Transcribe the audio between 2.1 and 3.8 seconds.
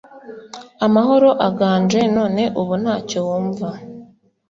none ubu ntacyo wumva!